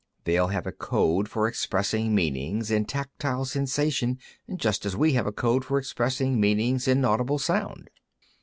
They'll 0.23 0.47
have 0.47 0.65
a 0.65 0.71
code 0.71 1.29
for 1.29 1.47
expressing 1.47 2.15
meanings 2.15 2.71
in 2.71 2.85
tactile 2.85 3.45
sensation, 3.45 4.17
just 4.55 4.83
as 4.83 4.95
we 4.97 5.13
have 5.13 5.27
a 5.27 5.31
code 5.31 5.63
for 5.63 5.77
expressing 5.77 6.39
meanings 6.39 6.87
in 6.87 7.05
audible 7.05 7.37
sound." 7.37 7.87